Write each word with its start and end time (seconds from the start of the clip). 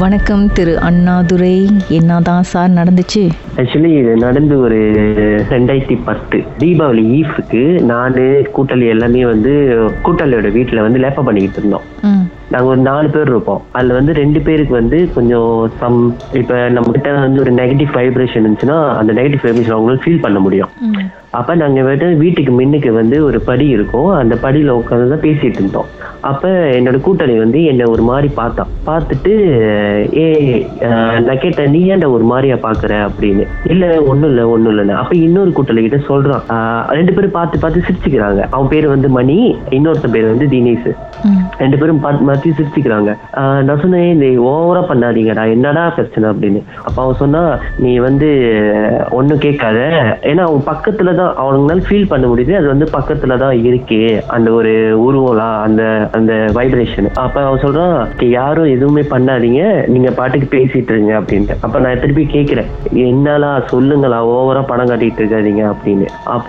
வணக்கம் 0.00 0.52
திரு 0.52 0.80
அண்ணாதுரை. 0.80 1.68
என்னதான் 1.88 2.42
சார் 2.42 2.70
நடந்துச்சு? 2.70 3.30
ஆக்சுவலி 3.56 3.98
இது 3.98 4.16
நடந்து 4.16 4.60
ஒரு 4.60 4.76
ரெண்டாயிரத்தி 5.50 5.98
பத்து. 6.04 6.44
தீபாவளி 6.58 7.20
ஈஃபுக்கு 7.20 7.80
நான் 7.80 8.14
கூட்டாளி 8.56 8.88
எல்லாமே 8.88 9.24
வந்து 9.24 9.50
கூட்டாளியோட 10.04 10.52
வீட்டில் 10.52 10.80
வந்து 10.80 10.98
லேப்ப 10.98 11.22
பண்ணிக்கிட்டு 11.24 11.58
இருந்தோம். 11.58 11.80
ம். 12.02 12.28
நாங்கள் 12.50 12.70
ஒரு 12.70 12.80
நாலு 12.80 13.10
பேர் 13.10 13.28
இருப்போம். 13.28 13.62
அதில் 13.70 13.92
வந்து 13.92 14.12
ரெண்டு 14.12 14.40
பேருக்கு 14.40 14.72
வந்து 14.72 15.12
கொஞ்சம் 15.14 15.70
சம் 15.78 16.16
இப்போ 16.32 16.68
நம்ம 16.68 16.90
கிட்ட 16.90 17.12
வந்து 17.12 17.40
ஒரு 17.40 17.52
நெகட்டிவ் 17.52 17.88
வைப்ரேஷன் 17.94 18.44
இருந்துச்சுன்னா 18.44 18.94
அந்த 18.96 19.12
நெகட்டிவ் 19.12 19.42
வைப்ரேஷன் 19.42 19.76
அவங்களால 19.76 20.00
ஃபீல் 20.04 20.20
பண்ண 20.20 20.38
முடியும். 20.38 20.68
அப்போ 21.30 21.54
நாங்கள் 21.54 21.82
வந்து 21.82 22.16
வீட்டுக்கு 22.16 22.52
முன்னுக்கு 22.52 22.92
வந்து 22.92 23.24
ஒரு 23.24 23.40
படி 23.40 23.66
இருக்கும். 23.66 24.08
அந்த 24.08 24.36
படியில் 24.36 24.72
உட்காந்து 24.72 25.08
தான் 25.08 25.20
பேசிட்டு 25.20 25.52
இருந்தோம். 25.52 25.86
அப்போ 26.28 26.48
என்னோட 26.78 26.96
கூட்டாளி 27.04 27.34
வந்து 27.42 27.58
என்னை 27.70 27.84
ஒரு 27.92 28.02
மாதிரி 28.08 28.28
பார்த்தான் 28.38 28.72
பார்த்துட்டு 28.88 29.32
ஏ 30.22 30.26
நான் 31.26 31.40
கேட்டேன் 31.44 31.72
நீ 31.74 31.80
ஏன்டா 31.92 32.08
ஒரு 32.16 32.24
மாதிரியா 32.30 32.56
பார்க்குற? 32.66 32.92
அப்படின்னு. 33.08 33.44
இல்லை 33.72 33.88
ஒன்றும் 34.10 34.30
இல்லை 34.30 34.44
ஒன்றும் 34.54 34.72
இல்லைன்னு 34.72 34.98
அப்போ 35.00 35.14
இன்னொரு 35.26 35.50
கூட்டாளி 35.56 35.82
கிட்ட 35.86 35.98
சொல்கிறான் 36.10 36.42
ரெண்டு 36.98 37.14
பேரும் 37.16 37.36
பார்த்து 37.38 37.62
பார்த்து 37.62 37.86
சிரிச்சுக்கிறாங்க. 37.88 38.40
அவன் 38.54 38.70
பேர் 38.72 38.86
வந்து 38.94 39.10
மணி 39.18 39.38
இன்னொருத்தன் 39.76 40.14
பேர் 40.16 40.32
வந்து 40.32 40.48
தினேஷ். 40.54 40.90
ரெண்டு 41.62 41.78
பேரும் 41.80 42.02
பார்த்து 42.04 42.28
மாற்றி 42.30 42.54
சிரிச்சுக்கிறாங்க. 42.58 43.10
நான் 43.66 43.80
சொன்னேன் 43.82 44.12
இந்த 44.14 44.26
ஓவரா 44.50 44.82
பண்ணாதீங்கடா 44.90 45.44
என்னடா 45.54 45.84
பிரச்சனை? 45.96 46.26
அப்படின்னு. 46.32 46.62
அப்ப 46.86 46.96
அவன் 47.04 47.20
சொன்னா 47.22 47.42
நீ 47.84 47.92
வந்து 48.08 48.28
ஒன்றும் 49.18 49.42
கேட்காத. 49.46 49.78
ஏன்னா 50.30 50.44
அவன் 50.48 50.68
பக்கத்துல 50.70 51.14
தான் 51.20 51.32
அவனுங்களால 51.42 51.86
ஃபீல் 51.88 52.10
பண்ண 52.12 52.26
முடியுது. 52.32 52.54
அது 52.60 52.68
வந்து 52.74 52.88
பக்கத்துல 52.96 53.38
தான் 53.44 53.56
இருக்கு. 53.68 54.00
அந்த 54.36 54.48
ஒரு 54.60 54.72
உருவம்லாம் 55.06 55.58
அந்த 55.66 55.82
அந்த 56.18 56.32
வைப்ரேஷன் 56.58 57.08
அப்ப 57.24 57.44
அவன் 57.46 57.62
சொல்றான் 57.64 58.28
யாரும் 58.38 58.72
எதுவுமே 58.76 59.02
பண்ணாதீங்க 59.12 59.62
நீங்க 59.86 60.10
பாட்டுக்கு 60.10 60.48
பேசிட்டு 60.56 60.92
இருங்க 60.94 61.12
அப்படின்ட்டு 61.20 61.56
அப்ப 61.60 61.78
நான் 61.78 62.00
திருப்பி 62.00 62.24
கேட்கிறேன் 62.36 62.68
என்னலா 63.08 63.50
சொல்லுங்களா 63.72 64.18
ஓவரா 64.34 64.62
பணம் 64.66 64.90
காட்டிட்டு 64.90 65.20
இருக்காதீங்க 65.22 65.62
அப்படின்னு. 65.72 66.06
அப்ப 66.36 66.48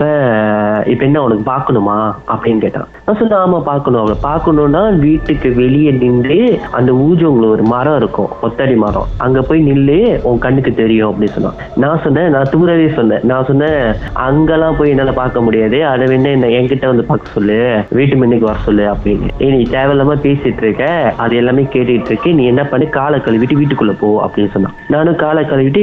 இப்ப 0.86 1.04
என்ன 1.08 1.22
உனக்கு 1.22 1.44
பார்க்கணுமா 1.50 1.96
அப்படின்னு 2.32 2.62
கேட்டான். 2.64 2.88
நான் 3.06 3.18
சொன்னேன் 3.20 3.42
ஆமா 3.44 3.58
பார்க்கணும் 3.70 4.00
அவளை 4.00 4.16
பாக்கணும்னா 4.28 4.82
வீட்டுக்கு 4.98 5.48
வெளியே 5.54 5.90
நின்று 6.02 6.38
அந்த 6.78 6.92
ஊஜோங்கள 7.06 7.46
ஒரு 7.54 7.64
மரம் 7.74 7.96
இருக்கும் 7.96 8.30
ஒத்தடி 8.48 8.76
மரம். 8.84 9.08
அங்க 9.18 9.40
போய் 9.42 9.66
நில்லு 9.70 9.98
உன் 10.22 10.38
கண்ணுக்கு 10.38 10.74
தெரியும் 10.74 11.10
அப்படின்னு 11.10 11.36
சொன்னான். 11.36 11.58
நான் 11.84 12.02
சொன்னேன் 12.04 12.30
நான் 12.30 12.50
தூரவே 12.50 12.88
சொன்னேன். 12.98 13.24
நான் 13.32 13.48
சொன்னேன் 13.50 13.80
அங்கெல்லாம் 14.28 14.76
போய் 14.76 14.92
என்னால 14.94 15.12
பார்க்க 15.20 15.46
முடியாது. 15.48 15.80
அதை 15.92 16.06
வேணா 16.12 16.32
என்ன 16.36 16.52
என்கிட்ட 16.58 16.86
வந்து 16.86 17.04
பார்க்க 17.04 17.36
சொல்லு. 17.36 17.58
வீட்டு 17.98 18.16
முன்னுக்கு 18.16 18.50
வர 18.50 18.58
சொல்லு 18.68 18.86
அப்படின்னு. 18.94 19.30
நீ 19.52 19.58
தேவையில்லாம 19.74 20.14
பேசிட்டு 20.24 20.62
இருக்க 20.64 20.84
அது 21.24 21.36
எல்லாமே 21.40 21.62
கேட்டுட்டு 21.74 22.10
இருக்கு 22.10 22.30
நீ 22.38 22.44
என்ன 22.52 22.62
பண்ணு 22.72 22.86
காலை 22.98 23.18
கழுவிட்டு 23.20 23.58
வீட்டுக்குள்ள 23.60 23.94
போ 24.00 24.08
அப்படின்னு 24.26 24.52
சொன்னான். 24.54 24.76
நானும் 24.94 25.20
காலை 25.22 25.42
கழுவிட்டு 25.44 25.82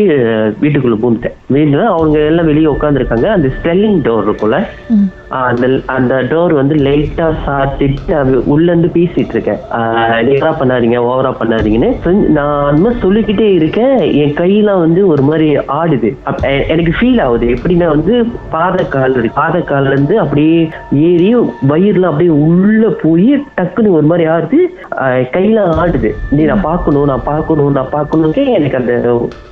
வீட்டுக்குள்ள 0.63 0.97
பூந்துட்டேன். 1.03 1.37
வீட்டுல 1.55 1.85
அவங்க 1.95 2.17
எல்லாம் 2.31 2.49
வெளியே 2.51 2.69
உட்காந்துருக்காங்க 2.75 3.27
அந்த 3.37 3.49
ஸ்டெல்லிங் 3.57 3.97
டோர் 4.07 4.27
இருக்கும்ல 4.27 4.59
அந்த 5.29 5.65
அந்த 5.95 6.13
டோர் 6.29 6.53
வந்து 6.59 6.75
லைட்டா 6.85 7.25
சாத்திட்டு 7.45 8.13
அது 8.19 8.33
உள்ள 8.53 8.67
இருந்து 8.71 8.89
பேசிட்டு 8.93 9.33
இருக்கேன். 9.35 9.59
லேட்டா 10.27 10.51
பண்ணாதீங்க 10.59 10.97
ஓவரா 11.09 11.31
பண்ணாதீங்கன்னு. 11.41 11.89
நான் 12.37 12.65
அந்த 12.69 12.81
மாதிரி 12.81 12.99
சொல்லிக்கிட்டே 13.03 13.47
இருக்கேன். 13.53 13.97
என் 14.21 14.35
கையெல்லாம் 14.39 14.83
வந்து 14.85 15.01
ஒரு 15.07 15.23
மாதிரி 15.29 15.49
ஆடுது. 15.81 16.09
எனக்கு 16.73 16.93
ஃபீல் 16.99 17.21
ஆகுது. 17.25 17.47
எப்படின்னா 17.55 17.87
வந்து 17.95 18.15
பாதக்கால் 18.55 19.17
இருக்கு. 19.17 19.41
பாதக்கால்ல 19.41 19.93
இருந்து 19.93 20.15
அப்படியே 20.23 20.57
ஏறி 21.07 21.29
வயிறுல 21.71 22.09
அப்படியே 22.11 22.33
உள்ள 22.47 22.89
போய் 23.03 23.31
டக்குன்னு 23.59 23.95
ஒரு 23.99 24.07
மாதிரி 24.11 24.27
ஆடுது. 24.35 24.59
கையெல்லாம் 25.35 25.77
ஆடுது. 25.83 26.11
நீ 26.35 26.43
நான் 26.51 26.65
பார்க்கணும் 26.69 27.09
நான் 27.11 27.27
பார்க்கணும் 27.31 27.77
நான் 27.77 27.93
பார்க்கணும்க்கே 27.97 28.45
எனக்கு 28.57 28.79
அந்த 28.81 28.93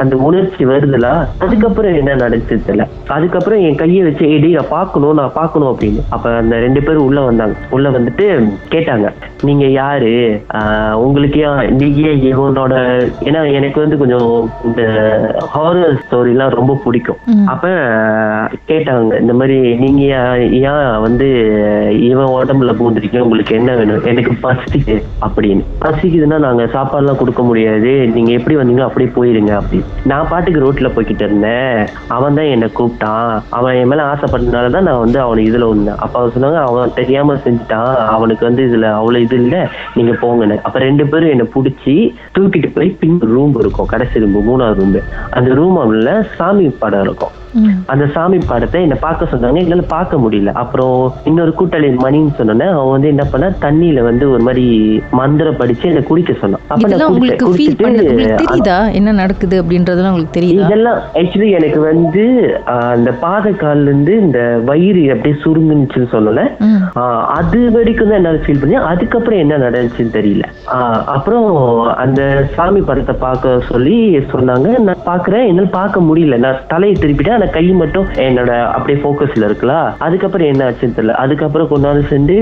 அந்த 0.03 0.15
உணர்ச்சி 0.29 0.65
வருதுல 0.65 1.07
அதுக்கப்புறம் 1.45 1.97
என்ன 2.01 2.15
நடந்துச்சு 2.23 2.55
தெரியல 2.67 2.85
அதுக்கப்புறம் 3.17 3.63
என் 3.67 3.79
கையை 3.83 4.03
வச்சு 4.07 4.25
ஏடி 4.35 4.51
நான் 4.57 4.73
பார்க்கணும் 4.77 5.17
நான் 5.21 5.37
பார்க்கணும். 5.39 5.65
அப்படின்னு. 5.71 6.03
அப்ப 6.15 6.35
அந்த 6.41 6.55
ரெண்டு 6.65 6.81
பேரும் 6.87 7.07
உள்ள 7.09 7.19
வந்தாங்க. 7.29 7.55
உள்ள 7.77 7.87
வந்துட்டு 7.95 8.25
கேட்டாங்க 8.73 9.07
நீங்க 9.47 9.65
யாரு? 9.79 10.13
உங்களுக்கு 11.05 11.41
நீங்க 11.81 12.09
இவனோட 12.29 12.75
ஏன்னா 13.27 13.41
எனக்கு 13.57 13.79
வந்து 13.83 13.97
கொஞ்சம் 14.01 14.29
இந்த 14.67 14.81
ஹாரர் 15.55 15.97
ஸ்டோரி 16.03 16.31
எல்லாம் 16.35 16.55
ரொம்ப 16.59 16.73
பிடிக்கும். 16.85 17.19
அப்ப 17.53 17.67
கேட்டாங்க 18.71 19.19
இந்த 19.23 19.33
மாதிரி 19.39 19.57
நீங்க 19.83 20.03
ஏன் 20.71 20.87
வந்து 21.05 21.27
இவன் 22.09 22.33
உடம்புல 22.37 22.73
பூந்துருக்கீங்க? 22.79 23.25
உங்களுக்கு 23.27 23.57
என்ன 23.59 23.75
வேணும்? 23.79 24.05
எனக்கு 24.11 24.33
பசிக்குது 24.45 24.95
அப்படின்னு. 25.27 25.63
பசிக்குதுன்னா 25.85 26.39
நாங்க 26.47 26.63
சாப்பாடுலாம் 26.75 27.21
கொடுக்க 27.21 27.41
முடியாது. 27.49 27.93
நீங்க 28.15 28.31
எப்படி 28.39 28.57
வந்தீங்க 28.61 28.83
அப்படியே 28.87 29.11
போயிருங்க 29.17 29.53
அப்படின்னு. 29.59 29.87
நான் 30.11 30.29
பாட்டுக்கு 30.31 30.63
ரோட்ல 30.65 30.89
போய்கிட்டு 30.95 31.25
இருந்தேன். 31.27 31.77
அவன் 32.17 32.37
தான் 32.39 32.51
என்னை 32.55 32.69
கூப்பிட்டான். 32.79 33.31
அவன் 33.57 33.77
என் 33.81 33.91
மேல 33.91 34.05
ஆசைப்பட்டனால 34.13 34.73
தான் 34.75 34.87
நான் 34.89 35.03
வந்து 35.05 35.19
அவனை 35.25 35.43
இதுல 35.57 35.75
ஒண்ணு. 35.75 35.95
அப்ப 35.95 36.19
அவன் 36.19 36.31
சொன்னாங்க 36.31 36.55
அவன் 36.55 36.93
தெரியாம 36.95 37.33
செஞ்சுட்டான். 37.33 37.95
அவனுக்கு 37.95 38.45
வந்து 38.45 38.63
இதுல 38.63 38.81
அவ்வளவு 38.81 39.23
இது 39.23 39.35
இல்ல. 39.35 39.69
நீங்க 39.95 40.11
போங்கன்னு 40.11 40.61
அப்ப 40.61 40.79
ரெண்டு 40.79 41.07
பேரும் 41.07 41.29
என்னை 41.29 41.49
பிடிச்சி 41.55 42.15
தூக்கிட்டு 42.37 42.71
போய் 42.73 42.97
பின் 42.99 43.19
ரூம் 43.19 43.59
இருக்கும். 43.59 43.85
கடைசி 43.85 44.19
ரூம் 44.19 44.47
மூணாவது 44.47 44.75
ரூம் 44.75 44.99
அந்த 45.29 45.53
ரூம் 45.53 45.75
உள்ள 45.75 46.25
சாமி 46.35 46.69
படம் 46.69 47.01
இருக்கும். 47.01 47.29
அந்த 47.93 48.05
சாமி 48.15 48.39
படத்தை 48.51 48.81
என்ன 48.85 48.97
பார்க்க 49.05 49.31
சொன்னாங்க. 49.33 49.61
எங்களால 49.63 49.85
பார்க்க 49.95 50.21
முடியல. 50.23 50.53
அப்புறம் 50.63 50.97
இன்னொரு 51.29 51.53
கூட்டாளி 51.59 51.89
மணின்னு 52.05 52.33
சொன்னோன்னே 52.39 52.67
அவன் 52.75 52.93
வந்து 52.95 53.11
என்ன 53.13 53.23
பண்ணா 53.33 53.49
தண்ணியில 53.65 54.03
வந்து 54.09 54.25
ஒரு 54.33 54.43
மாதிரி 54.47 54.65
மந்திரம் 55.19 55.59
படிச்சு 55.61 55.85
என்ன 55.91 56.03
குடிக்க 56.09 56.33
சொன்னான். 56.41 56.63
அப்ப 56.71 56.81
நான் 56.83 56.93
பண்ண 56.93 57.09
உங்களுக்கு 57.13 57.47
குடிச்சிட்டு 57.49 57.91
தெரியுதா? 58.39 58.77
என்ன 58.99 59.15
நடக்குது 59.21 59.55
அப்படின்றதெல்லாம் 59.63 60.13
உங்களுக்கு 60.13 60.37
தெரியுதா? 60.39 60.67
இதெல்லாம் 60.67 60.99
ஆக்சுவலி 61.21 61.49
எனக்கு 61.59 61.79
வந்து 61.91 62.25
அந்த 62.95 63.11
பாதக்கால்ல 63.25 63.89
இருந்து 63.89 64.13
இந்த 64.25 64.39
வயிறு 64.69 65.03
அப்படியே 65.15 65.37
சுருங்குனுச்சுன்னு 65.45 66.13
சொன்னல 66.15 66.43
அது 67.37 67.59
வரைக்கும் 67.75 68.09
தான் 68.09 68.19
என்னால 68.19 68.41
ஃபீல் 68.43 68.61
பண்ணி 68.61 68.75
அதுக்கப்புறம் 68.91 69.41
என்ன 69.43 69.55
நடந்துச்சுன்னு 69.65 70.15
தெரியல. 70.17 70.45
அப்புறம் 71.15 71.47
அந்த 72.03 72.21
சாமி 72.55 72.81
படத்தை 72.89 73.15
பார்க்க 73.25 73.53
சொல்லி 73.71 73.97
சொன்னாங்க. 74.33 74.67
நான் 74.87 75.05
பாக்குறேன் 75.11 75.47
என்னால 75.51 75.69
பார்க்க 75.79 76.07
முடியல. 76.09 76.37
நான் 76.45 76.61
தலையை 76.73 76.95
திருப்பிட்டேன். 77.01 77.37
ஆனா 77.47 77.55
கை 77.55 77.67
மட்டும் 77.81 78.07
என்னோட 78.27 78.51
அப்படியே 78.77 78.97
ஃபோக்கஸ்ல 79.03 79.45
இருக்குல்ல? 79.47 79.75
அதுக்கப்புறம் 80.05 80.47
என்ன 80.51 80.61
ஆச்சுன்னு 80.69 80.95
தெரியல. 80.97 81.13
அதுக்கப்புறம் 81.23 81.69
கொஞ்ச 81.71 81.83
நாள் 81.87 82.09
சென்று 82.11 82.37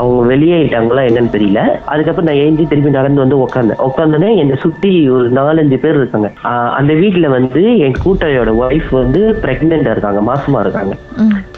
அவங்க 0.00 0.20
வெளியேட்டாங்களா 0.32 1.02
என்னன்னு 1.08 1.34
தெரியல. 1.36 1.62
அதுக்கப்புறம் 1.92 2.28
நான் 2.28 2.42
ஏஞ்சி 2.44 2.64
திருப்பி 2.70 2.96
நடந்து 2.98 3.24
வந்து 3.24 3.40
உட்காந்தேன் 3.44 3.82
உட்காந்தோன்னே 3.88 4.30
என்னை 4.42 4.56
சுத்தி 4.64 4.92
ஒரு 5.16 5.26
நாலஞ்சு 5.38 5.78
பேர் 5.84 6.00
இருக்காங்க. 6.00 6.30
அந்த 6.78 6.92
வீட்டுல 7.02 7.28
வந்து 7.36 7.62
என் 7.86 8.00
கூட்டையோட 8.04 8.52
ஒய்ஃப் 8.64 8.90
வந்து 9.00 9.22
பிரெக்னெண்டா 9.44 9.94
இருக்காங்க. 9.94 10.22
மாசமா 10.30 10.60
இருக்காங்க. 10.66 10.94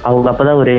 அவங்க 0.02 0.30
அப்பதான் 0.30 0.54
ஒரு 0.54 0.74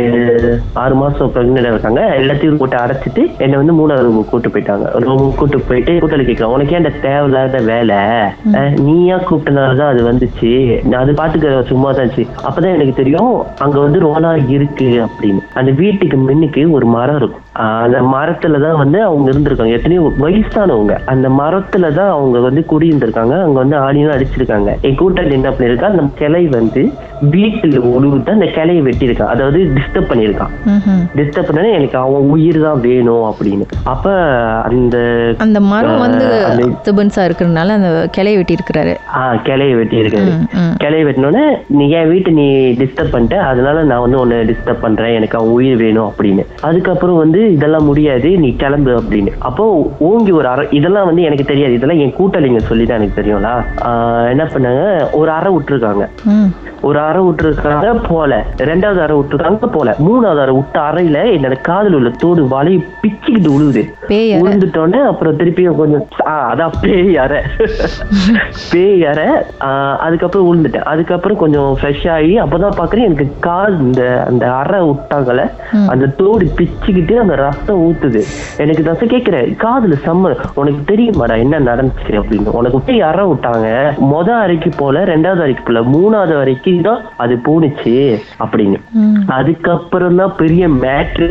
ஆறு 0.74 0.96
மாசம் 0.96 1.32
பிரெக்னெண்டா 1.36 1.72
இருக்காங்க. 1.74 2.02
எல்லாத்தையும் 2.20 2.58
போட்டு 2.58 2.78
அடைச்சிட்டு 2.78 3.38
என்னை 3.38 3.58
வந்து 3.58 3.74
மூணாவது 3.74 4.04
ரூம் 4.04 4.30
கூட்டு 4.30 4.50
போயிட்டாங்க. 4.50 4.86
ரூம் 5.06 5.36
கூட்டு 5.36 5.60
போயிட்டு 5.60 5.94
கூட்டாளி 5.94 6.26
கேட்கலாம். 6.26 6.54
உனக்கு 6.54 6.78
இந்த 6.78 6.92
தேவையில்லாத 7.02 7.62
வேலை. 7.62 7.96
நீயா 8.80 9.16
கூப்பிட்டனாலதான் 9.16 9.92
அது 9.94 10.12
வந்துச்சு. 10.12 10.52
நான் 10.86 11.02
அது 11.02 11.14
பாட்டுக்கு 11.14 11.64
சும்மா 11.68 11.92
தான் 11.92 12.06
இருந்துச்சு. 12.06 12.28
அப்பதான் 12.50 12.74
எனக்கு 12.74 12.94
தெரியும் 12.94 13.44
அங்க 13.60 13.80
வந்து 13.80 14.00
ரோனா 14.00 14.36
இருக்கு 14.36 15.06
அப்படின்னு. 15.06 15.42
அந்த 15.54 15.72
வீட்டுக்கு 15.72 16.18
முன்னுக்கு 16.18 16.72
ஒரு 16.72 16.86
மரம் 16.86 17.16
இருக்கும். 17.16 17.42
அந்த 17.54 18.02
மரத்துல 18.02 18.62
தான் 18.62 18.78
வந்து 18.78 19.04
அவங்க 19.04 19.32
இருந்திருக்காங்க. 19.32 19.74
எத்தனையோ 19.78 20.12
வயசானவங்க. 20.20 20.94
அந்த 21.06 21.30
மரத்துல 21.30 21.94
தான் 21.94 22.10
அவங்க 22.10 22.40
வந்து 22.40 22.66
குடியிருந்திருக்காங்க. 22.72 23.36
அங்க 23.46 23.58
வந்து 23.64 23.78
ஆணியும் 23.78 24.14
அடிச்சிருக்காங்க. 24.16 24.70
என் 24.82 25.00
கூட்டாளி 25.00 25.32
என்ன 25.32 25.50
பண்ணிருக்கா 25.50 25.92
அந்த 25.94 26.04
கிளை 26.16 26.48
வந்து 26.48 26.84
வீட்டுல 27.32 27.78
உழுவுட்டு 27.94 28.30
அந்த 28.30 28.46
கிளையை 28.56 28.82
வெட்டியிருக்கான். 28.84 29.32
அதாவது 29.34 29.60
டிஸ்டர்ப் 29.76 30.10
பண்ணியிருக்கான். 30.12 30.54
டிஸ்டர்ப் 31.18 31.50
பண்ணா 31.50 31.70
எனக்கு 31.78 31.98
அவன் 31.98 32.30
உயிர் 32.36 32.60
தான் 32.62 32.82
வேணும் 32.88 33.26
அப்படின்னு. 33.30 33.66
அப்ப 33.94 34.14
அந்த 34.70 34.98
அந்த 35.46 35.60
மரம் 35.72 36.00
வந்து 36.06 36.28
டிஸ்டர்பன்ஸா 36.60 37.22
இருக்கிறதுனால 37.28 37.76
அந்த 37.78 37.92
கிளைய 38.18 38.36
வெட்டி 38.40 38.56
இருக்கிறாரு 38.58 38.94
ஆஹ் 39.20 39.38
கிளையை 39.48 39.76
வெட்டி 39.76 39.98
இருக்காரு. 40.02 40.32
கிளையை 40.84 41.04
வெட்டினோடனே 41.10 41.46
நீ 41.80 41.90
என் 42.00 42.10
வீட்டை 42.10 42.34
நீ 42.34 42.48
டிஸ்டர்ப் 42.82 43.14
பண்ணிட்ட. 43.16 43.38
அதனால 43.52 43.84
நான் 43.92 44.04
வந்து 44.06 44.20
உன்னை 44.20 44.38
டிஸ்டர்ப் 44.52 44.84
பண்றேன். 44.86 45.16
எனக்கு 45.16 45.38
அவன் 45.38 45.56
உயிர் 45.58 45.82
வேணும் 45.84 46.10
அப்படின்னு. 46.10 46.46
அதுக்கப்புறம் 46.62 47.22
வந்து 47.24 47.40
இதெல்லாம் 47.54 47.88
முடியாது. 47.92 48.30
நீ 48.44 48.50
கிளம்பு 48.56 48.92
அப்படின்னு. 49.02 49.32
அப்போ 49.50 49.66
ஓங்கி 50.10 50.32
ஒரு 50.32 50.48
அறை 50.48 50.66
இதெல்லாம் 50.72 51.06
வந்து 51.06 51.22
எனக்கு 51.22 51.44
தெரியாது. 51.44 51.74
இதெல்லாம் 51.74 52.02
என் 52.06 52.18
கூட்டாளிங்க 52.20 52.62
சொல்லி 52.70 52.86
தான் 52.86 53.00
எனக்கு 53.00 53.20
தெரியும்ல. 53.22 53.52
என்ன 54.34 54.44
பண்ணாங்க? 54.54 54.84
ஒரு 55.12 55.32
அறை 55.32 55.50
விட்டுருக்காங்க. 55.56 56.06
ஒரு 56.82 57.00
அறை 57.00 57.13
விட்டுருக்காங்க 57.22 57.90
போல 58.08 58.32
ரெண்டாவது 58.58 59.02
அறை 59.06 59.16
விட்டுருக்காங்க 59.18 59.68
போல 59.76 59.96
மூணாவது 60.08 60.42
அறை 60.44 60.54
விட்ட 60.56 60.80
அறையில 60.90 61.18
என்னோட 61.36 61.56
காதுல 61.68 61.98
உள்ள 62.00 62.10
தோடு 62.24 62.44
வலையை 62.54 62.80
பிச்சுக்கிட்டு 63.02 63.50
உழுவுது. 63.56 63.84
பேய் 64.08 64.34
அறை. 64.34 64.42
உழுந்துட்டோன்னே 64.42 65.00
அப்புறம் 65.12 65.38
திருப்பியும் 65.40 65.76
கொஞ்சம் 65.76 66.06
அதான் 66.26 66.76
பேய் 66.82 67.18
அறை. 67.18 67.42
பேய் 68.72 69.06
அறை 69.12 69.28
அதுக்கப்புறம் 70.06 70.48
உழுந்துட்டேன். 70.50 70.88
அதுக்கப்புறம் 70.94 71.38
கொஞ்சம் 71.38 71.78
ஃப்ரெஷ் 71.82 72.10
ஆகி 72.16 72.34
அப்பதான் 72.42 72.78
பாக்குறேன் 72.80 73.08
எனக்கு 73.10 73.28
கால் 73.40 73.76
இந்த 73.80 74.02
அந்த 74.28 74.44
அறை 74.54 74.82
விட்டாங்கல்ல 74.90 75.46
அந்த 75.88 76.06
தோடு 76.22 76.48
பிச்சுக்கிட்டு 76.58 77.16
அந்த 77.24 77.36
ரத்தம் 77.36 77.82
ஊத்துது. 77.88 78.24
எனக்கு 78.58 78.84
தசை 78.84 79.08
கேட்கிறேன் 79.08 79.58
காதுல 79.66 79.98
செம்ம 80.06 80.36
உனக்கு 80.54 80.82
தெரியுமாடா 80.92 81.36
என்ன 81.46 81.60
நடந்துச்சு 81.70 82.14
அப்படின்னு. 82.20 82.56
உனக்கு 82.60 82.80
விட்டு 82.80 83.04
அறை 83.04 83.26
விட்டாங்க. 83.26 83.68
மொத 84.14 84.30
அறைக்கு 84.44 84.70
போல 84.78 85.04
ரெண்டாவது 85.14 85.44
அறைக்கு 85.46 85.64
போல 85.68 85.82
மூணாவது 85.96 86.36
வரைக்கும் 86.42 86.62
தான் 86.94 87.06
அது 87.26 87.36
போணுச்சு 87.48 87.96
அப்படின்னு. 88.44 88.80
அதுக்கப்புறம் 89.40 90.20
தான் 90.22 90.36
பெரிய 90.42 90.64
மேட்ரே 90.84 91.30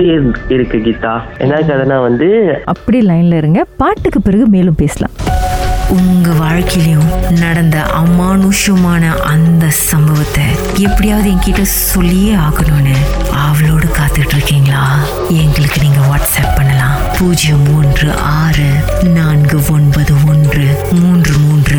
இருக்கு 0.57 0.79
கீதா. 0.87 1.15
என்ன 1.45 1.63
கதைனா 1.71 1.99
வந்து 2.09 2.31
அப்படி 2.75 3.01
லைன்ல 3.11 3.41
இருங்க. 3.43 3.63
பாட்டுக்கு 3.83 4.21
பிறகு 4.29 4.47
மேலும் 4.57 4.81
பேசலாம். 4.85 5.17
உங்க 5.97 6.29
வாழ்க்கையிலும் 6.43 7.09
நடந்த 7.41 7.79
அமானுஷமான 8.01 9.03
அந்த 9.33 9.65
சம்பவத்தை 9.89 10.45
எப்படியாவது 10.87 11.29
என்கிட்ட 11.33 11.65
சொல்லியே 11.73 12.33
ஆகணும்னு 12.47 12.97
அவளோடு 13.47 13.89
காத்துட்டு 13.99 14.35
இருக்கீங்களா 14.37 14.85
எங்களுக்கு 15.43 15.81
நீங்க 15.85 16.01
வாட்ஸ்அப் 16.11 16.57
பண்ணலாம். 16.59 16.97
பூஜ்ஜியம் 17.19 17.67
மூன்று 17.69 18.09
ஆறு 18.41 18.69
நான்கு 19.19 19.59
ஒன்பது 19.77 20.15
ஒன்று 20.33 20.67
மூன்று 21.01 21.03
மூன்று 21.03 21.35
மூன்று 21.35 21.35
மூன்று 21.45 21.79